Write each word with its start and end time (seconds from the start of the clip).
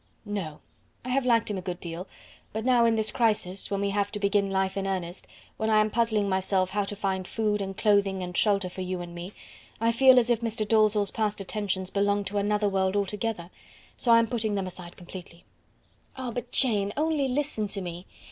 "No; 0.25 0.61
I 1.05 1.09
have 1.09 1.27
liked 1.27 1.51
him 1.51 1.59
a 1.59 1.61
good 1.61 1.79
deal; 1.79 2.07
but 2.53 2.65
now 2.65 2.85
in 2.85 2.95
this 2.95 3.11
crisis, 3.11 3.69
when 3.69 3.81
we 3.81 3.91
have 3.91 4.11
to 4.13 4.19
begin 4.19 4.49
life 4.49 4.75
in 4.75 4.87
earnest 4.87 5.27
when 5.57 5.69
I 5.69 5.79
am 5.79 5.91
puzzling 5.91 6.27
myself 6.27 6.71
how 6.71 6.85
to 6.85 6.95
find 6.95 7.27
food 7.27 7.61
and 7.61 7.77
clothing 7.77 8.23
and 8.23 8.35
shelter 8.35 8.67
for 8.67 8.81
you 8.81 9.01
and 9.01 9.13
me 9.13 9.31
I 9.79 9.91
feel 9.91 10.17
as 10.17 10.31
if 10.31 10.41
Mr. 10.41 10.67
Dalzell's 10.67 11.11
past 11.11 11.39
attentions 11.39 11.91
belonged 11.91 12.25
to 12.25 12.39
another 12.39 12.67
world 12.67 12.95
altogether, 12.95 13.51
so 13.95 14.11
I 14.11 14.17
am 14.17 14.25
putting 14.25 14.55
them 14.55 14.65
aside 14.65 14.97
completely." 14.97 15.45
"Ah! 16.17 16.31
but 16.31 16.51
Jane, 16.51 16.91
only 16.97 17.27
listen 17.27 17.67
to 17.67 17.79
me. 17.79 18.07